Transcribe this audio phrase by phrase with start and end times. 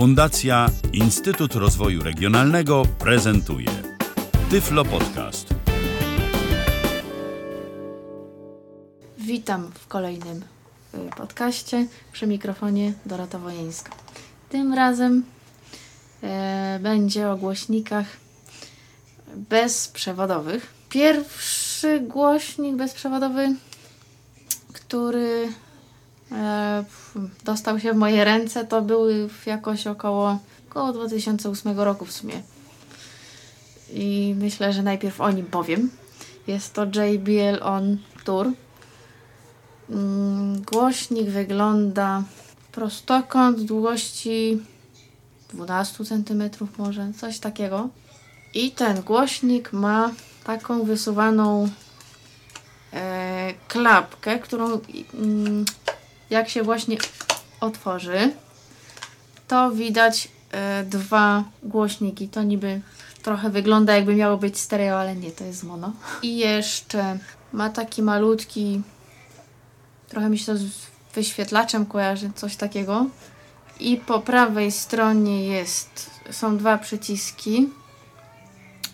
[0.00, 3.68] Fundacja Instytut Rozwoju Regionalnego prezentuje
[4.50, 5.54] Tyflo Podcast.
[9.18, 10.42] Witam w kolejnym
[10.94, 13.92] y, podcaście przy mikrofonie Dorota Wojeńska.
[14.48, 15.24] Tym razem
[16.22, 18.06] e, będzie o głośnikach
[19.36, 20.74] bezprzewodowych.
[20.88, 23.54] Pierwszy głośnik bezprzewodowy,
[24.72, 25.48] który
[27.44, 30.38] dostał się w moje ręce, to były jakoś około,
[30.70, 32.42] około 2008 roku w sumie.
[33.92, 35.90] I myślę, że najpierw o nim powiem.
[36.46, 38.52] Jest to JBL On Tour.
[39.90, 42.22] Mm, Głośnik wygląda
[42.72, 44.62] prostokąt długości
[45.52, 47.88] 12 cm może, coś takiego.
[48.54, 50.10] I ten głośnik ma
[50.44, 51.68] taką wysuwaną
[52.92, 54.80] e, klapkę, którą
[55.14, 55.64] mm,
[56.30, 56.96] jak się właśnie
[57.60, 58.32] otworzy,
[59.48, 62.28] to widać e, dwa głośniki.
[62.28, 62.80] To niby
[63.22, 65.92] trochę wygląda jakby miało być stereo, ale nie, to jest mono.
[66.22, 67.18] I jeszcze
[67.52, 68.82] ma taki malutki,
[70.08, 70.70] trochę mi się to z
[71.14, 73.06] wyświetlaczem kojarzy, coś takiego.
[73.80, 77.68] I po prawej stronie jest, są dwa przyciski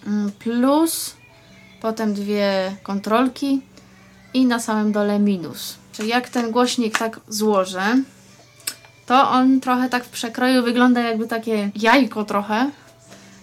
[0.07, 1.17] mm, plus,
[1.81, 3.61] potem dwie kontrolki
[4.35, 5.77] i na samym dole minus.
[6.05, 8.03] Jak ten głośnik tak złożę,
[9.07, 12.71] to on trochę tak w przekroju wygląda jakby takie jajko trochę,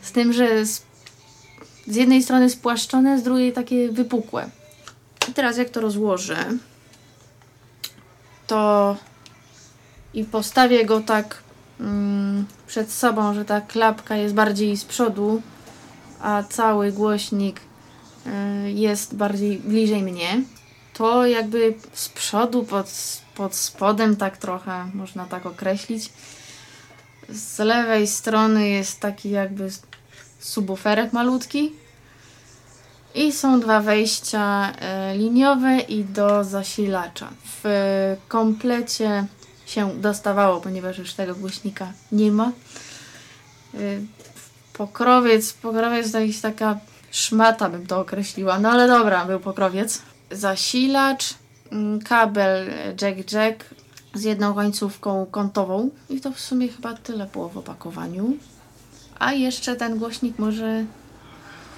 [0.01, 0.81] z tym, że z,
[1.87, 4.49] z jednej strony spłaszczone, z drugiej takie wypukłe.
[5.29, 6.37] I teraz jak to rozłożę,
[8.47, 8.95] to
[10.13, 11.37] i postawię go tak
[11.79, 15.41] mm, przed sobą, że ta klapka jest bardziej z przodu,
[16.21, 17.59] a cały głośnik
[18.25, 20.41] y, jest bardziej bliżej mnie,
[20.93, 22.87] to jakby z przodu, pod,
[23.35, 26.09] pod spodem, tak trochę można tak określić.
[27.29, 29.69] Z lewej strony jest taki jakby
[30.39, 31.71] subwooferek malutki.
[33.15, 37.29] I są dwa wejścia e, liniowe i do zasilacza.
[37.63, 37.63] W
[38.27, 39.25] komplecie
[39.65, 42.51] się dostawało, ponieważ już tego głośnika nie ma.
[43.73, 43.77] E,
[44.73, 46.77] pokrowiec, pokrowiec to jest taka
[47.11, 48.59] szmata, bym to określiła.
[48.59, 50.01] No ale dobra, był pokrowiec.
[50.33, 51.33] Zasilacz,
[51.71, 52.69] mm, kabel
[53.01, 53.63] jack-jack
[54.13, 55.89] z jedną końcówką kątową.
[56.09, 58.37] I to w sumie chyba tyle było w opakowaniu.
[59.19, 60.85] A jeszcze ten głośnik może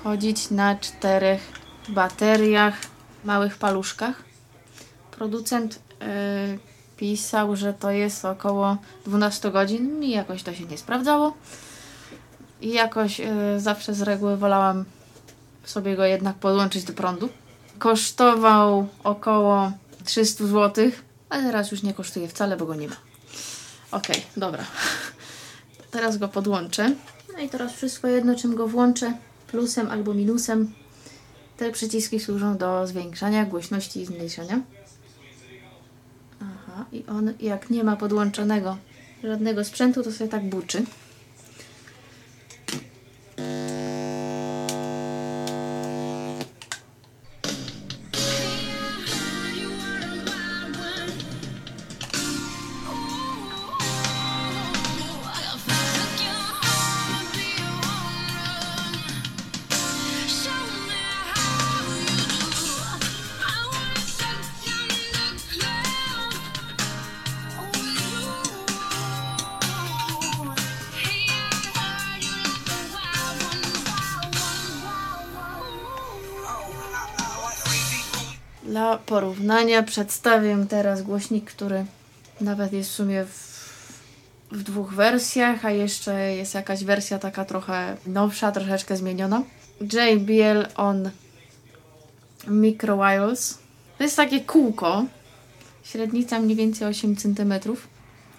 [0.04, 1.42] chodzić na czterech
[1.90, 2.76] bateriach,
[3.24, 4.24] małych paluszkach.
[5.12, 6.60] Producent yy,
[6.98, 11.34] pisał, że to jest około 12 godzin i jakoś to się nie sprawdzało.
[12.62, 13.28] I jakoś yy,
[13.58, 14.86] zawsze z reguły wolałam
[15.64, 17.30] sobie go jednak podłączyć do prądu.
[17.80, 19.72] Kosztował około
[20.06, 20.92] 300 zł,
[21.30, 22.96] ale teraz już nie kosztuje wcale, bo go nie ma.
[23.92, 24.66] Okay, dobra.
[25.92, 26.96] Teraz go podłączę.
[27.34, 29.14] No i teraz wszystko jedno, czym go włączę,
[29.48, 30.74] plusem albo minusem.
[31.58, 34.62] Te przyciski służą do zwiększania głośności i zmniejszania.
[36.42, 38.78] Aha, i on jak nie ma podłączonego
[39.24, 40.86] żadnego sprzętu, to sobie tak buczy.
[79.16, 81.86] Porównania przedstawię teraz głośnik, który
[82.42, 83.38] nawet jest w sumie w,
[84.52, 89.44] w dwóch wersjach, a jeszcze jest jakaś wersja taka trochę nowsza, troszeczkę zmieniona.
[89.82, 91.10] JBL On
[92.48, 93.58] Micro Wireless.
[93.98, 95.06] To jest takie kółko,
[95.84, 97.54] średnica mniej więcej 8 cm.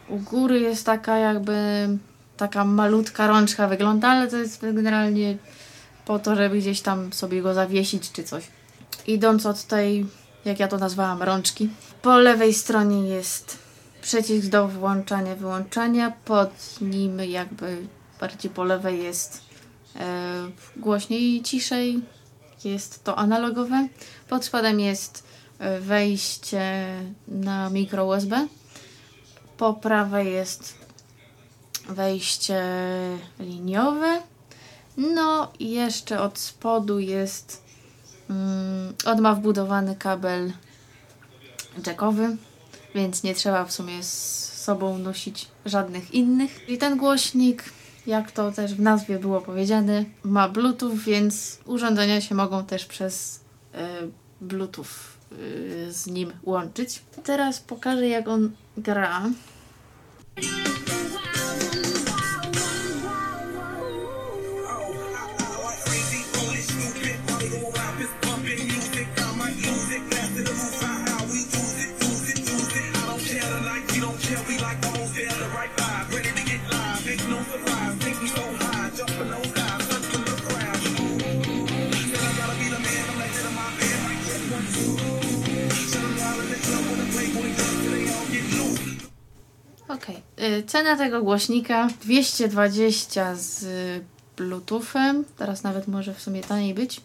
[0.08, 1.88] U góry jest taka jakby
[2.36, 5.36] taka malutka rączka wygląda, ale to jest generalnie
[6.04, 8.44] po to, żeby gdzieś tam sobie go zawiesić czy coś.
[9.06, 10.06] Idąc od tej,
[10.46, 11.70] jak ja to nazwałam, rączki.
[12.02, 13.58] Po lewej stronie jest
[14.02, 16.12] przycisk do włączania, wyłączania.
[16.24, 17.86] Pod nim jakby
[18.20, 19.40] bardziej po lewej jest
[19.96, 22.00] e, głośniej i ciszej.
[22.64, 23.88] Jest to analogowe.
[24.28, 25.24] Pod spodem jest
[25.58, 26.86] e, wejście
[27.28, 28.48] na mikro USB.
[29.56, 30.74] Po prawej jest
[31.88, 32.62] wejście
[33.40, 34.22] liniowe.
[34.96, 37.65] No i jeszcze od spodu jest
[39.04, 40.52] on ma wbudowany kabel
[41.86, 42.36] jackowy,
[42.94, 46.68] więc nie trzeba w sumie sobą nosić żadnych innych.
[46.68, 47.64] I ten głośnik,
[48.06, 53.40] jak to też w nazwie było powiedziane, ma Bluetooth, więc urządzenia się mogą też przez
[53.74, 53.78] y,
[54.40, 54.84] Bluetooth
[55.32, 57.02] y, z nim łączyć.
[57.24, 59.22] Teraz pokażę, jak on gra.
[89.96, 90.22] Okej.
[90.36, 90.62] Okay.
[90.62, 93.64] Cena tego głośnika 220 z
[94.36, 95.24] Bluetoothem.
[95.36, 96.96] Teraz nawet może w sumie taniej być.
[96.96, 97.02] Y,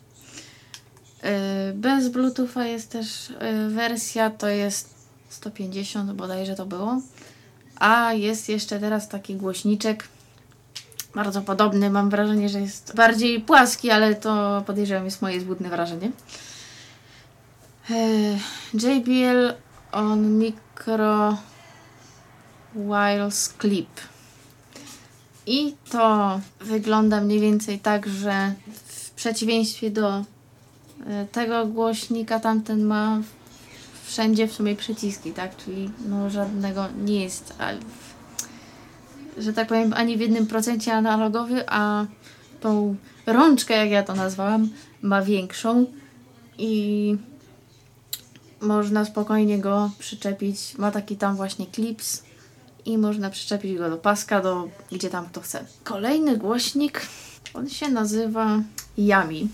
[1.74, 3.36] bez Bluetootha jest też y,
[3.70, 4.90] wersja, to jest
[5.30, 7.02] 150 bodajże to było.
[7.76, 10.08] A jest jeszcze teraz taki głośniczek
[11.16, 11.90] bardzo podobny.
[11.90, 16.12] Mam wrażenie, że jest bardziej płaski, ale to podejrzewam jest moje zbudne wrażenie.
[17.90, 18.38] Y,
[18.74, 19.54] JBL
[19.92, 21.38] on Micro
[22.76, 23.90] Wireless Clip.
[25.46, 28.54] I to wygląda mniej więcej tak, że
[28.86, 30.24] w przeciwieństwie do e,
[31.32, 33.22] tego głośnika tamten ma
[34.06, 35.58] wszędzie w sumie przyciski, tak?
[35.58, 37.54] Czyli no żadnego nie jest,
[39.38, 42.06] że tak powiem, ani w jednym procencie analogowy, a
[42.62, 42.96] tą
[43.26, 44.70] rączkę, jak ja to nazwałam,
[45.02, 45.86] ma większą
[46.58, 47.16] i
[48.62, 50.78] można spokojnie go przyczepić.
[50.78, 52.24] Ma taki tam właśnie clips
[52.86, 55.66] i można przyczepić go do paska, do gdzie tam kto chce.
[55.84, 57.02] Kolejny głośnik,
[57.54, 58.60] on się nazywa
[58.98, 59.50] Yami.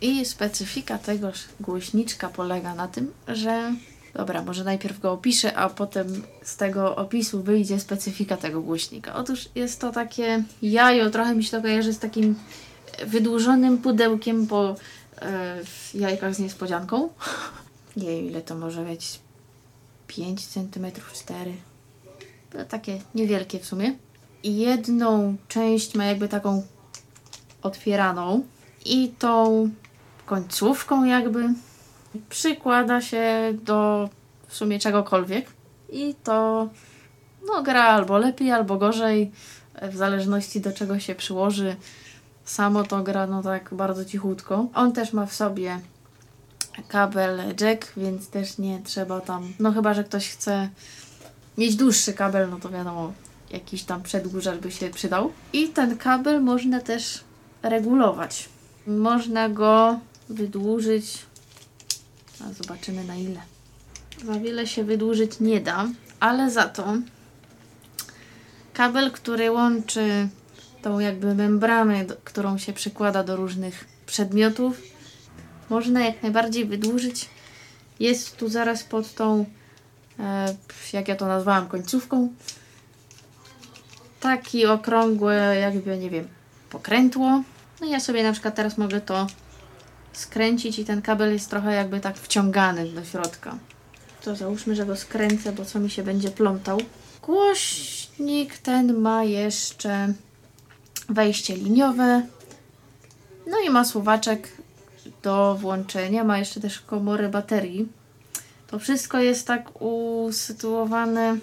[0.00, 3.74] I specyfika tego głośniczka polega na tym, że
[4.14, 9.14] dobra, może najpierw go opiszę, a potem z tego opisu wyjdzie specyfika tego głośnika.
[9.14, 12.34] Otóż jest to takie jajo, trochę mi się to kojarzy z takim
[13.06, 14.76] wydłużonym pudełkiem po
[15.22, 15.60] e,
[15.94, 17.08] jajkach z niespodzianką.
[17.96, 19.20] Nie wiem ile to może być.
[20.06, 21.54] 5 cm, 4
[22.68, 23.94] takie niewielkie w sumie.
[24.44, 26.62] Jedną część ma jakby taką
[27.62, 28.44] otwieraną
[28.84, 29.68] i tą
[30.26, 31.48] końcówką jakby
[32.28, 34.08] przykłada się do
[34.48, 35.46] w sumie czegokolwiek
[35.88, 36.68] i to
[37.46, 39.30] no gra albo lepiej, albo gorzej
[39.82, 41.76] w zależności do czego się przyłoży.
[42.44, 44.66] Samo to gra no tak bardzo cichutko.
[44.74, 45.80] On też ma w sobie
[46.88, 50.68] kabel jack, więc też nie trzeba tam, no chyba, że ktoś chce
[51.58, 53.12] mieć dłuższy kabel, no to wiadomo,
[53.50, 55.32] jakiś tam przedłużacz by się przydał.
[55.52, 57.24] I ten kabel można też
[57.62, 58.48] regulować.
[58.86, 61.18] Można go wydłużyć.
[62.40, 63.40] A zobaczymy na ile.
[64.24, 65.88] Za wiele się wydłużyć nie da,
[66.20, 66.94] ale za to
[68.72, 70.28] kabel, który łączy
[70.82, 74.82] tą jakby membranę, którą się przykłada do różnych przedmiotów,
[75.70, 77.28] można jak najbardziej wydłużyć.
[78.00, 79.46] Jest tu zaraz pod tą
[80.92, 82.28] jak ja to nazwałam, końcówką.
[84.20, 86.28] Taki okrągły, jakby, nie wiem,
[86.70, 87.42] pokrętło.
[87.80, 89.26] No i ja sobie na przykład teraz mogę to
[90.12, 93.58] skręcić i ten kabel jest trochę jakby tak wciągany do środka.
[94.22, 96.80] To załóżmy, że go skręcę, bo co mi się będzie plątał.
[97.22, 100.12] Głośnik ten ma jeszcze
[101.08, 102.22] wejście liniowe.
[103.46, 104.48] No i ma słowaczek
[105.22, 106.24] do włączenia.
[106.24, 107.88] Ma jeszcze też komorę baterii
[108.74, 111.36] to wszystko jest tak usytuowane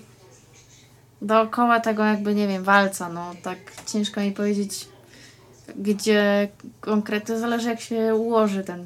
[1.21, 4.87] dookoła tego jakby, nie wiem, walca, no tak ciężko mi powiedzieć,
[5.75, 6.49] gdzie
[6.81, 8.85] konkretnie zależy jak się ułoży ten,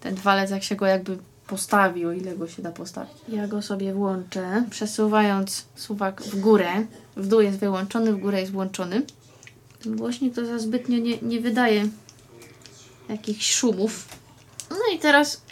[0.00, 3.14] ten walec, jak się go jakby postawi, o ile go się da postawić.
[3.28, 6.86] Ja go sobie włączę, przesuwając suwak w górę,
[7.16, 9.02] w dół jest wyłączony, w górę jest włączony.
[9.82, 11.88] Ten głośnik to za zbytnio nie, nie wydaje
[13.08, 14.08] jakichś szumów.
[14.70, 15.42] No i teraz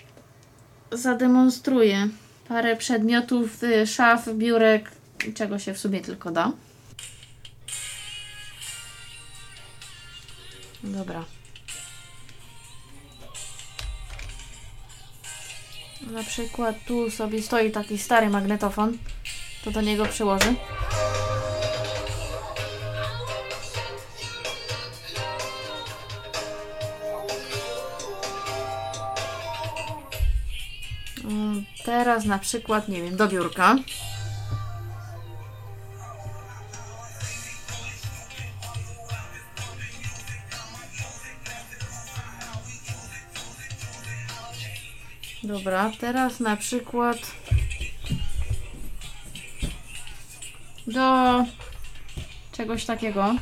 [0.92, 2.08] zademonstruję
[2.52, 4.90] parę przedmiotów, y, szaf, biurek,
[5.34, 6.52] czego się w sumie tylko da.
[10.84, 11.24] Dobra.
[16.10, 18.98] Na przykład tu sobie stoi taki stary magnetofon.
[19.64, 20.54] To do niego przyłożę.
[32.02, 33.76] Teraz na przykład, nie wiem, do biurka.
[45.42, 47.18] Dobra, teraz na przykład
[50.86, 51.44] do
[52.52, 53.34] czegoś takiego.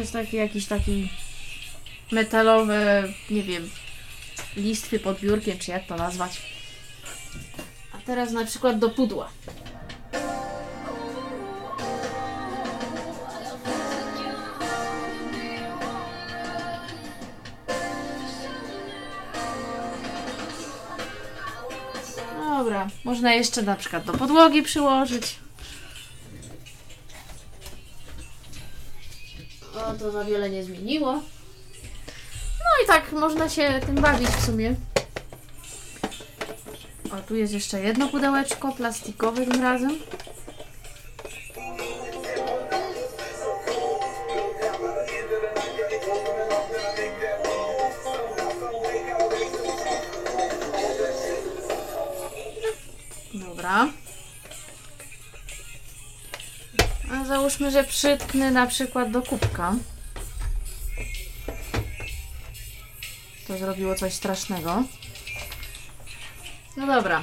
[0.00, 1.08] Jest taki jakiś taki
[2.12, 3.70] metalowy, nie wiem,
[4.56, 6.42] listwy pod biurkiem, czy jak to nazwać.
[7.92, 9.30] A teraz na przykład do pudła.
[22.58, 25.36] Dobra, można jeszcze na przykład do podłogi przyłożyć.
[29.76, 31.12] O, to za wiele nie zmieniło.
[32.58, 34.74] No i tak można się tym bawić w sumie.
[37.12, 39.98] O, tu jest jeszcze jedno pudełeczko plastikowe tym razem.
[57.72, 59.74] Że przytknę na przykład do kubka.
[63.46, 64.82] To zrobiło coś strasznego.
[66.76, 67.22] No dobra.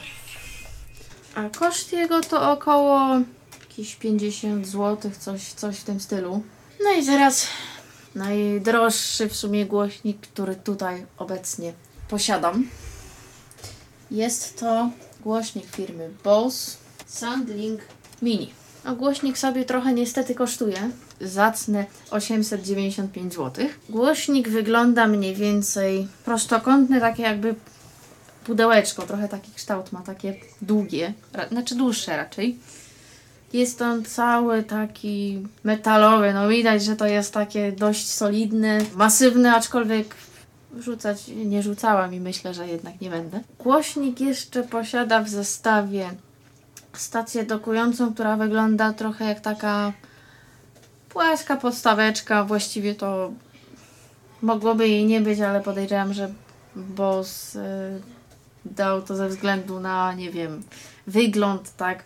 [1.35, 3.19] A koszt jego to około
[3.69, 6.43] jakieś 50 zł, coś, coś w tym stylu.
[6.83, 7.47] No i teraz
[8.15, 11.73] najdroższy w sumie głośnik, który tutaj obecnie
[12.09, 12.69] posiadam.
[14.11, 14.89] Jest to
[15.21, 16.77] głośnik firmy Bose
[17.07, 17.81] Soundlink
[18.21, 18.53] Mini.
[18.85, 20.89] No, głośnik sobie trochę niestety kosztuje.
[21.21, 23.65] Zacne 895 zł.
[23.89, 27.55] Głośnik wygląda mniej więcej prostokątny, takie jakby
[28.43, 31.13] pudełeczko, trochę taki kształt ma, takie długie,
[31.51, 32.57] znaczy dłuższe raczej.
[33.53, 40.15] Jest on cały taki metalowy, no widać, że to jest takie dość solidne, masywne, aczkolwiek
[40.79, 43.39] rzucać nie rzucałam i myślę, że jednak nie będę.
[43.59, 46.09] Głośnik jeszcze posiada w zestawie
[47.01, 49.93] stację dokującą, która wygląda trochę jak taka
[51.09, 52.43] płaska podstaweczka.
[52.43, 53.31] Właściwie to
[54.41, 56.33] mogłoby jej nie być, ale podejrzewam, że
[56.75, 57.59] Boss y,
[58.65, 60.63] dał to ze względu na, nie wiem,
[61.07, 62.03] wygląd, tak,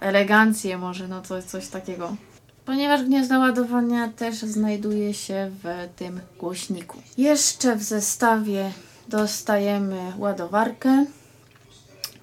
[0.00, 2.16] elegancję może, no coś, coś takiego.
[2.64, 7.02] Ponieważ gniazdo ładowania też znajduje się w tym głośniku.
[7.18, 8.72] Jeszcze w zestawie
[9.08, 11.04] dostajemy ładowarkę.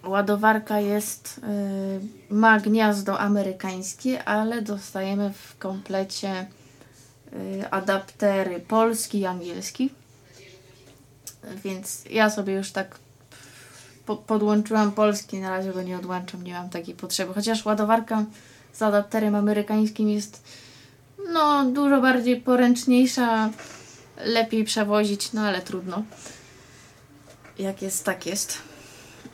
[0.07, 1.41] Ładowarka jest,
[2.29, 6.47] y, ma gniazdo amerykańskie, ale dostajemy w komplecie
[7.33, 9.89] y, adaptery polski i angielski.
[11.63, 12.99] Więc ja sobie już tak
[14.05, 17.33] po, podłączyłam polski, na razie go nie odłączam, nie mam takiej potrzeby.
[17.33, 18.25] Chociaż ładowarka
[18.73, 20.43] z adapterem amerykańskim jest
[21.33, 23.49] no dużo bardziej poręczniejsza,
[24.25, 26.03] lepiej przewozić, no ale trudno.
[27.59, 28.57] Jak jest, tak jest.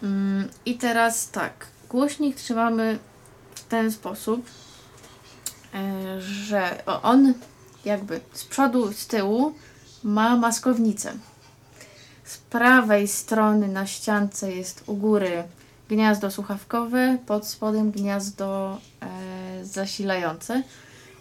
[0.03, 2.99] Mm, I teraz tak, głośnik trzymamy
[3.55, 4.45] w ten sposób,
[5.73, 7.33] e, że on
[7.85, 9.53] jakby z przodu, z tyłu
[10.03, 11.13] ma maskownicę.
[12.23, 15.43] Z prawej strony na ściance jest u góry
[15.89, 20.63] gniazdo słuchawkowe, pod spodem gniazdo e, zasilające.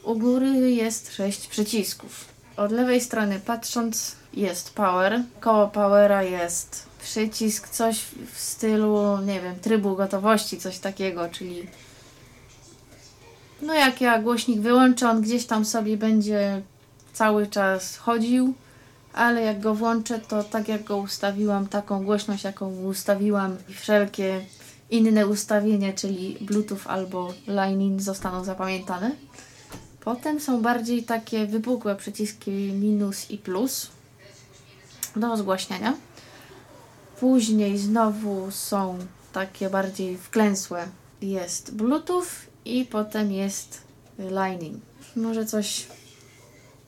[0.05, 2.25] U góry jest sześć przycisków.
[2.57, 5.23] Od lewej strony patrząc jest power.
[5.41, 11.66] Koło powera jest przycisk, coś w stylu, nie wiem, trybu gotowości, coś takiego, czyli
[13.62, 16.62] no jak ja głośnik wyłączę, on gdzieś tam sobie będzie
[17.12, 18.54] cały czas chodził,
[19.12, 24.44] ale jak go włączę, to tak jak go ustawiłam, taką głośność, jaką ustawiłam i wszelkie
[24.90, 29.11] inne ustawienia, czyli Bluetooth albo Line-In zostaną zapamiętane.
[30.00, 33.90] Potem są bardziej takie wypukłe przyciski minus i plus
[35.16, 35.94] do rozgłaśniania.
[37.23, 38.99] Później znowu są
[39.33, 40.87] takie bardziej wklęsłe.
[41.21, 42.26] Jest Bluetooth
[42.64, 43.81] i potem jest
[44.19, 44.81] Line-In.
[45.17, 45.87] Może coś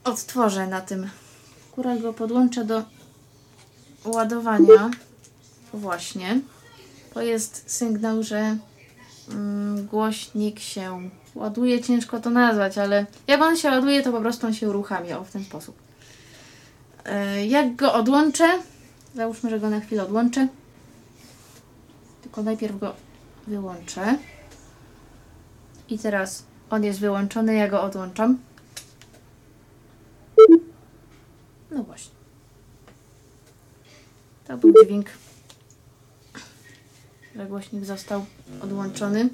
[0.03, 1.09] odtworzę na tym.
[1.71, 2.83] Akurat go podłączę do
[4.05, 4.91] ładowania.
[5.73, 6.41] Właśnie.
[7.13, 8.57] To jest sygnał, że
[9.31, 11.81] mm, głośnik się ładuje.
[11.81, 15.23] Ciężko to nazwać, ale jak on się ładuje, to po prostu on się uruchamia o,
[15.23, 15.75] w ten sposób.
[17.05, 18.49] E, Jak go odłączę,
[19.15, 20.47] załóżmy, że go na chwilę odłączę,
[22.21, 22.93] tylko najpierw go
[23.47, 24.17] wyłączę.
[25.89, 28.37] I teraz on jest wyłączony, ja go odłączam.
[31.71, 32.15] No właśnie.
[34.47, 35.09] To był dźwięk,
[37.35, 38.25] że głośnik został
[38.61, 39.29] odłączony.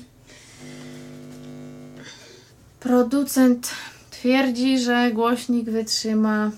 [2.80, 3.72] Producent
[4.10, 6.52] twierdzi, że głośnik wytrzyma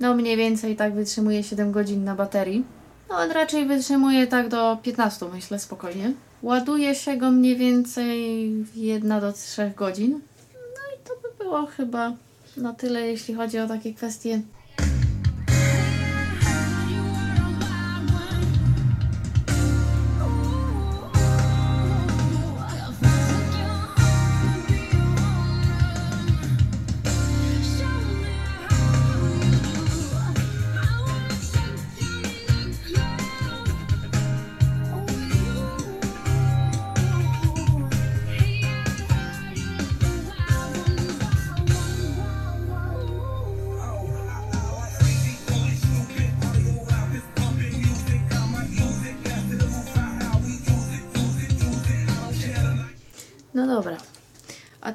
[0.00, 2.64] no mniej więcej tak wytrzymuje 7 godzin na baterii.
[3.08, 6.12] No on raczej wytrzymuje tak do 15 myślę spokojnie.
[6.42, 10.20] Ładuje się go mniej więcej 1 do 3 godzin.
[10.54, 12.12] No i to by było chyba
[12.56, 14.40] na tyle jeśli chodzi o takie kwestie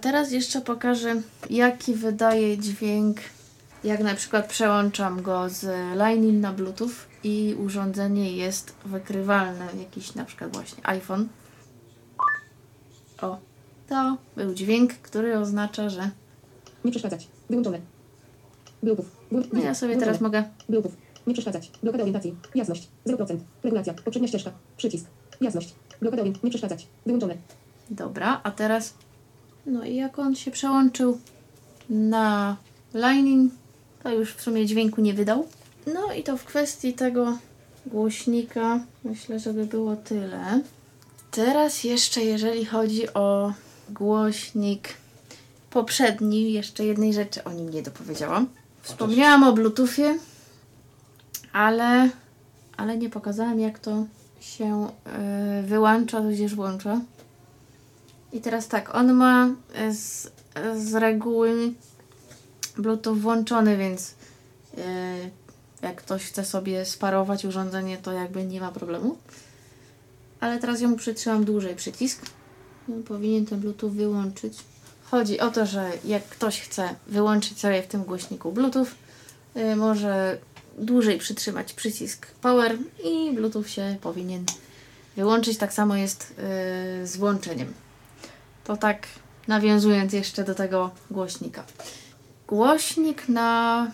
[0.04, 3.18] teraz jeszcze pokażę, jaki wydaje dźwięk,
[3.84, 6.90] jak na przykład przełączam go z Lightning na Bluetooth
[7.24, 11.28] i urządzenie jest wykrywalne, jakiś na przykład właśnie iPhone.
[13.22, 13.38] O,
[13.90, 16.10] to był dźwięk, który oznacza, że
[16.86, 17.28] Nie przeszkadzać.
[17.50, 17.80] Wyłączone.
[18.84, 19.06] Bluetooth.
[19.32, 20.92] Blu- no ja sobie teraz mogę Bluetooth.
[21.28, 21.72] Nie przeszkadzać.
[21.84, 22.36] Blokada orientacji.
[22.56, 22.88] Jasność.
[23.08, 23.38] 0%.
[23.64, 23.94] Regulacja.
[23.94, 24.52] Poprzednia ścieżka.
[24.78, 25.06] Przycisk.
[25.42, 25.76] Jasność.
[26.02, 26.46] Blokada orientacji.
[26.46, 26.88] Nie przeszkadzać.
[27.06, 27.38] Wyłączone.
[27.90, 28.94] Dobra, a teraz.
[29.66, 31.20] No i jak on się przełączył
[31.90, 32.58] na
[32.94, 33.54] Lightning,
[34.04, 35.48] to już w sumie dźwięku nie wydał.
[35.94, 37.38] No i to w kwestii tego
[37.86, 40.62] głośnika myślę, że by było tyle.
[41.32, 43.54] Teraz jeszcze jeżeli chodzi o
[43.90, 44.90] głośnik
[45.70, 48.48] poprzedni, jeszcze jednej rzeczy o nim nie dopowiedziałam.
[48.82, 50.18] Wspomniałam o Bluetoothie,
[51.54, 52.10] ale,
[52.78, 54.06] ale nie pokazałam jak to
[54.40, 54.88] się
[55.58, 57.02] yy, wyłącza, tudzież włącza.
[58.34, 60.32] I teraz tak, on ma e, z,
[60.76, 61.74] z reguły
[62.78, 64.14] Bluetooth włączony, więc
[64.78, 64.84] e,
[65.82, 69.18] jak ktoś chce sobie sparować urządzenie, to jakby nie ma problemu.
[70.40, 72.22] Ale teraz mu przytrzymam dłużej przycisk.
[73.08, 74.54] Powinien ten Bluetooth wyłączyć.
[75.04, 78.88] Chodzi o to, że jak ktoś chce wyłączyć sobie w tym głośniku Bluetooth,
[79.58, 80.38] y, może
[80.78, 84.46] dłużej przytrzymać przycisk Power i Bluetooth się powinien
[85.16, 85.58] wyłączyć.
[85.58, 86.32] Tak samo jest
[87.04, 87.74] y, z włączeniem.
[88.64, 89.08] To tak
[89.48, 91.64] nawiązując jeszcze do tego głośnika.
[92.48, 93.88] Głośnik na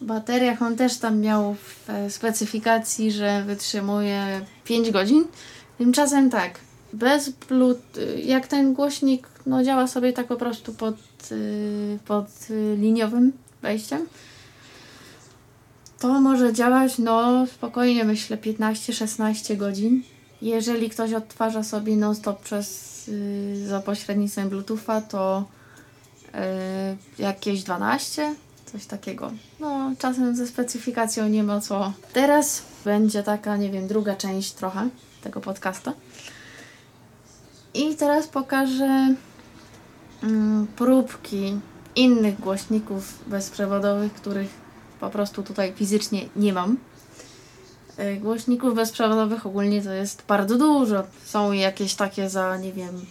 [0.00, 5.24] bateriach, on też tam miał w e, specyfikacji, że wytrzymuje 5 godzin.
[5.78, 6.58] Tymczasem tak,
[6.92, 10.96] bez Bluetooth, jak ten głośnik no, działa sobie tak po prostu pod,
[11.32, 12.26] y, pod
[12.76, 14.06] liniowym wejściem,
[15.98, 20.02] to może działać no spokojnie myślę 15-16 godzin.
[20.42, 22.97] Jeżeli ktoś odtwarza sobie non-stop przez
[23.66, 25.44] za pośrednictwem Bluetootha, to
[26.28, 28.34] y, jakieś 12,
[28.72, 29.32] coś takiego.
[29.60, 31.92] No, czasem ze specyfikacją nie ma co.
[32.12, 34.88] Teraz będzie taka, nie wiem, druga część trochę
[35.22, 35.92] tego podcasta.
[37.74, 39.14] I teraz pokażę
[40.22, 41.60] mm, próbki
[41.96, 44.48] innych głośników bezprzewodowych, których
[45.00, 46.76] po prostu tutaj fizycznie nie mam.
[48.00, 51.04] Y, Głośników bezprzewodowych ogólnie to jest bardzo dużo.
[51.24, 53.06] Są jakieś takie za, nie wiem,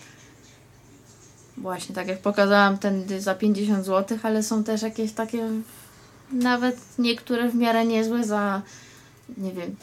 [1.58, 5.50] właśnie tak jak pokazałam, ten za 50 zł, ale są też jakieś takie,
[6.32, 8.62] nawet niektóre w miarę niezłe za,
[9.38, 9.76] nie wiem,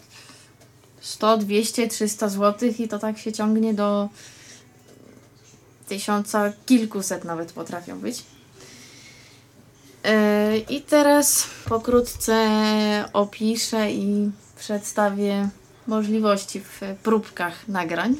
[1.01, 4.09] 100, 200, 300 zł i to tak się ciągnie do
[5.88, 8.23] tysiąca, kilkuset nawet potrafią być.
[10.05, 12.38] Yy, I teraz pokrótce
[13.12, 14.31] opiszę i
[14.64, 15.48] przedstawię
[15.87, 18.16] możliwości w próbkach nagrań.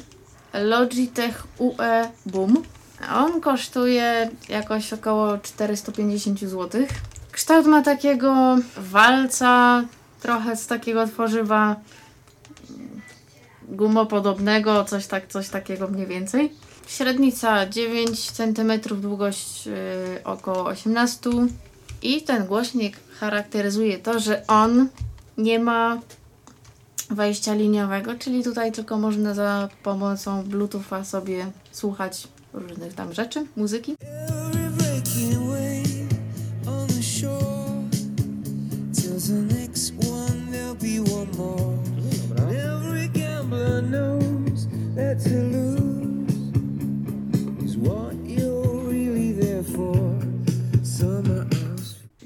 [0.53, 2.63] Logitech UE Boom.
[3.13, 6.81] On kosztuje jakoś około 450 zł.
[7.31, 9.83] Kształt ma takiego walca,
[10.21, 11.75] trochę z takiego tworzywa
[13.61, 16.53] gumopodobnego, coś, tak, coś takiego mniej więcej.
[16.87, 19.73] Średnica 9 cm, długość yy,
[20.23, 21.29] około 18
[22.01, 24.87] i ten głośnik charakteryzuje to, że on
[25.37, 25.99] nie ma
[27.09, 33.95] wejścia liniowego, czyli tutaj tylko można za pomocą Bluetootha sobie słuchać różnych tam rzeczy, muzyki.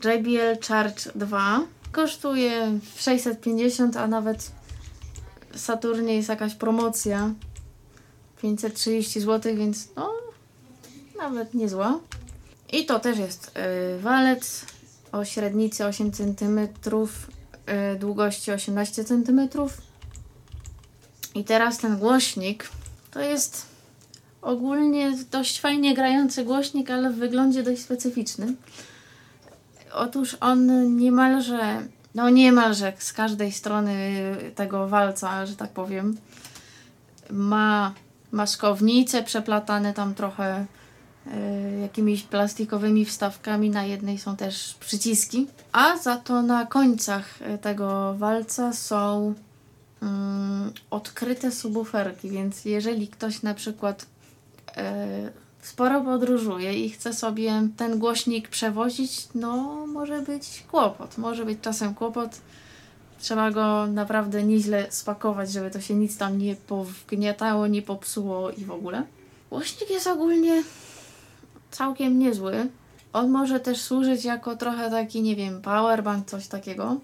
[0.03, 1.61] JBL Charge 2
[1.91, 4.58] kosztuje 650, a nawet
[5.59, 7.33] Saturnie jest jakaś promocja
[8.41, 10.13] 530 zł, więc no
[11.17, 11.99] nawet niezła.
[12.73, 13.51] I to też jest
[13.93, 14.65] yy, walec
[15.11, 16.67] o średnicy 8 cm,
[17.99, 19.49] długości 18 cm.
[21.35, 22.69] I teraz ten głośnik
[23.11, 23.65] to jest
[24.41, 28.55] ogólnie dość fajnie grający głośnik, ale w wyglądzie dość specyficzny.
[29.93, 34.21] Otóż on niemalże, no niemalże z każdej strony
[34.55, 36.17] tego walca, że tak powiem,
[37.29, 37.93] ma
[38.31, 40.65] maskownice przeplatane tam trochę
[41.27, 43.69] y, jakimiś plastikowymi wstawkami.
[43.69, 49.33] Na jednej są też przyciski, a za to na końcach y, tego walca są
[50.01, 54.05] mm, odkryte subwooferki, więc jeżeli ktoś na przykład
[54.69, 61.17] y, sporo podróżuje i chce sobie ten głośnik przewozić, no może być kłopot.
[61.17, 62.41] Może być czasem kłopot.
[63.19, 68.65] Trzeba go naprawdę nieźle spakować, żeby to się nic tam nie powgniatało, nie popsuło i
[68.65, 69.03] w ogóle.
[69.49, 70.63] Głośnik jest ogólnie
[71.71, 72.69] całkiem niezły.
[73.13, 76.97] On może też służyć jako trochę taki, nie wiem, powerbank, coś takiego,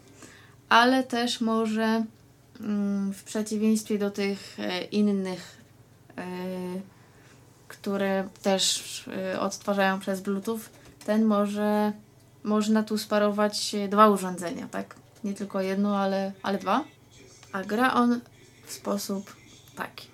[0.69, 2.03] ale też może
[2.59, 5.61] mm, w przeciwieństwie do tych e, innych
[6.17, 6.23] e,
[7.81, 10.59] które też y, odtwarzają przez Bluetooth,
[11.05, 11.91] ten może
[12.43, 14.95] można tu sparować dwa urządzenia, tak?
[15.23, 16.83] Nie tylko jedno, ale, ale dwa.
[17.51, 18.21] A gra on
[18.65, 19.35] w sposób
[19.75, 20.07] taki.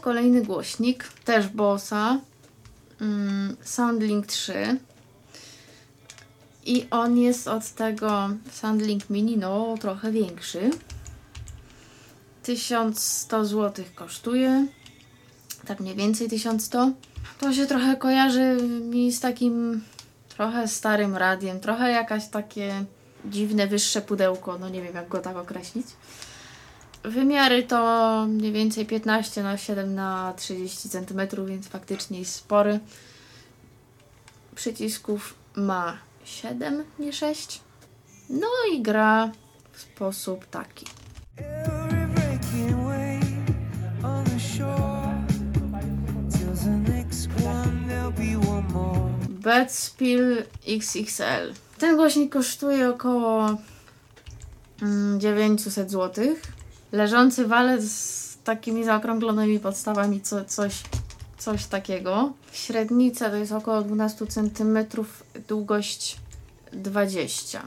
[0.00, 2.20] Kolejny głośnik, też Bossa,
[3.00, 4.78] mm, Soundlink 3.
[6.64, 10.70] I on jest od tego Soundlink Mini, no trochę większy.
[12.42, 14.66] 1100 zł kosztuje.
[15.66, 16.90] Tak mniej więcej 1100.
[17.38, 19.84] To się trochę kojarzy mi z takim
[20.28, 21.60] trochę starym radiem.
[21.60, 22.84] Trochę jakaś takie
[23.24, 24.58] dziwne, wyższe pudełko.
[24.58, 25.86] No nie wiem jak go tak określić.
[27.02, 32.80] Wymiary to mniej więcej 15 na 7 na 30 cm, więc faktycznie jest spory.
[34.54, 37.60] Przycisków ma 7, nie 6.
[38.30, 39.32] No i gra
[39.72, 40.86] w sposób taki.
[49.28, 51.54] Bedspill XXL.
[51.78, 53.56] Ten głośnik kosztuje około
[54.82, 56.36] mm, 900 zł.
[56.92, 60.82] Leżący walec z takimi zaokrąglonymi podstawami, co, coś,
[61.38, 62.32] coś takiego.
[62.52, 64.78] Średnica to jest około 12 cm,
[65.48, 66.16] długość
[66.72, 67.62] 20.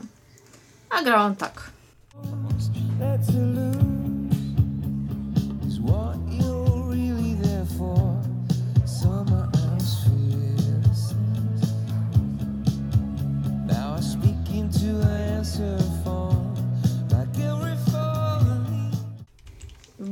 [0.89, 1.69] A gra on tak.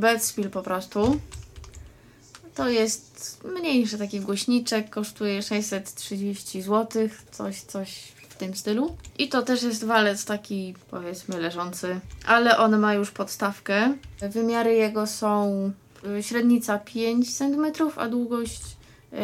[0.02, 1.20] Bedspill po prostu.
[2.56, 8.98] To jest mniejszy taki głośniczek, kosztuje 630 zł, coś, coś w tym stylu.
[9.18, 13.94] I to też jest walec taki, powiedzmy, leżący, ale on ma już podstawkę.
[14.22, 15.72] Wymiary jego są
[16.18, 18.62] y, średnica 5 cm, a długość
[19.14, 19.18] y,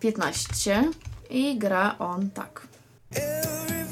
[0.00, 0.90] 15
[1.30, 2.66] i gra on tak.
[3.10, 3.84] Every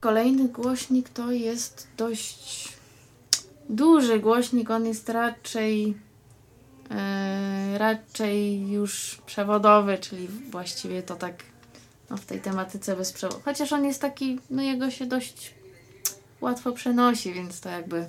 [0.00, 2.68] Kolejny głośnik to jest dość
[3.68, 4.70] duży głośnik.
[4.70, 5.94] On jest raczej
[6.90, 11.34] e, raczej już przewodowy, czyli właściwie to tak
[12.10, 13.40] no, w tej tematyce bez przewodu.
[13.44, 15.54] Chociaż on jest taki, no jego się dość
[16.40, 18.06] łatwo przenosi, więc to jakby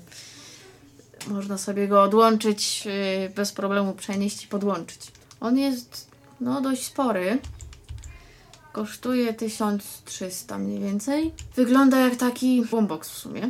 [1.28, 5.12] można sobie go odłączyć e, bez problemu, przenieść i podłączyć.
[5.40, 7.40] On jest no dość spory.
[8.74, 11.34] Kosztuje 1300 mniej więcej.
[11.56, 13.50] Wygląda jak taki boombox w sumie.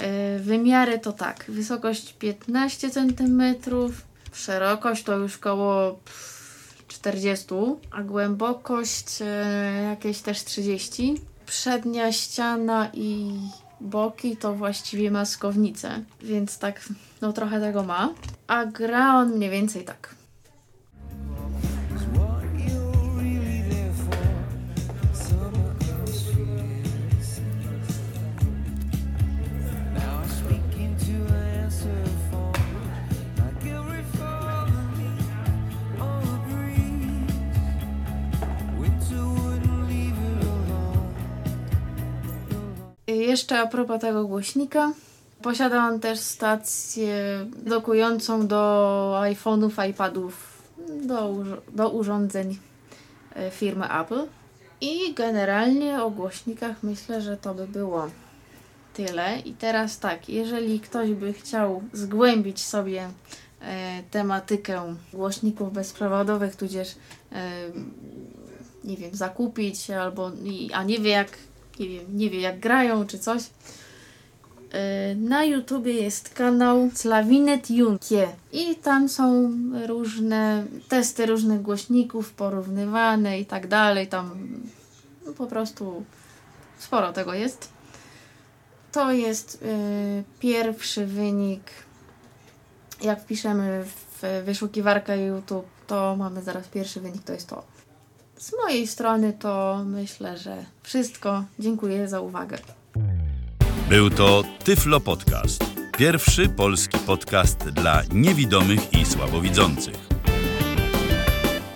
[0.00, 1.44] Yy, Wymiary to tak.
[1.48, 3.42] Wysokość 15 cm,
[4.32, 7.46] szerokość to już koło pff, 40,
[7.90, 9.26] a głębokość yy,
[9.82, 11.20] jakieś też 30.
[11.46, 13.30] Przednia ściana i
[13.80, 16.88] boki to właściwie maskownice, więc tak,
[17.20, 18.14] no trochę tego ma.
[18.46, 20.15] A gra on mniej więcej tak.
[43.36, 44.92] Jeszcze a propos tego głośnika.
[45.42, 47.14] Posiada on też stację
[47.56, 48.62] dokującą do
[49.22, 50.62] iPhone'ów, iPadów,
[51.02, 51.34] do,
[51.72, 52.58] do urządzeń
[53.34, 54.26] e, firmy Apple.
[54.80, 58.08] I generalnie o głośnikach myślę, że to by było
[58.94, 59.38] tyle.
[59.38, 63.08] I teraz tak, jeżeli ktoś by chciał zgłębić sobie
[63.60, 66.94] e, tematykę głośników bezprzewodowych, tudzież
[67.32, 67.50] e,
[68.84, 70.30] nie wiem, zakupić albo
[70.72, 71.28] a nie wie jak
[71.80, 73.42] nie wiem, nie wie jak grają czy coś.
[74.72, 79.52] E, Na YouTubie jest kanał Slavinet Junkie i tam są
[79.86, 84.08] różne testy różnych głośników porównywane i tak dalej.
[84.08, 84.30] Tam
[85.36, 86.04] po prostu
[86.78, 87.68] sporo tego jest.
[88.92, 89.66] To jest e,
[90.40, 91.62] pierwszy wynik.
[93.02, 97.75] Jak wpiszemy w wyszukiwarkę YouTube, to mamy zaraz pierwszy wynik, to jest to.
[98.46, 101.44] Z mojej strony to myślę, że wszystko.
[101.58, 102.58] Dziękuję za uwagę.
[103.88, 105.64] Był to Tyflo Podcast.
[105.98, 109.94] Pierwszy polski podcast dla niewidomych i słabowidzących.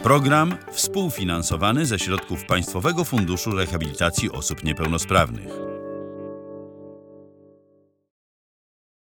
[0.03, 5.70] Program współfinansowany ze środków Państwowego Funduszu Rehabilitacji Osób Niepełnosprawnych.